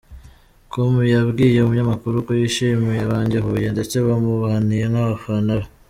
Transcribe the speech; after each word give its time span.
com 0.71 0.93
yabwiye 1.13 1.59
umunyamakuru 1.61 2.15
ko 2.25 2.31
yishimiye 2.39 2.99
abanye-Huye 3.07 3.67
ndetse 3.75 3.95
bamubaniye 4.05 4.85
nk'abafana 4.91 5.51
be. 5.59 5.67